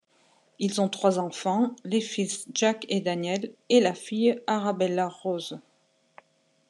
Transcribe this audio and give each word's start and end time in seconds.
Ils 0.57 0.81
ont 0.81 0.89
trois 0.89 1.19
enfants: 1.19 1.75
les 1.83 2.01
fils 2.01 2.47
Jack 2.55 2.87
et 2.89 3.01
Daniel 3.01 3.53
et 3.69 3.79
la 3.79 3.93
fille 3.93 4.41
Arabella 4.47 5.07
Rose. 5.07 5.59